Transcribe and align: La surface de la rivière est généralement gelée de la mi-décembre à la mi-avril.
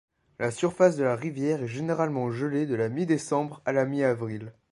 La 0.39 0.49
surface 0.49 0.97
de 0.97 1.03
la 1.03 1.15
rivière 1.15 1.61
est 1.61 1.67
généralement 1.67 2.31
gelée 2.31 2.65
de 2.65 2.73
la 2.73 2.89
mi-décembre 2.89 3.61
à 3.65 3.71
la 3.71 3.85
mi-avril. 3.85 4.51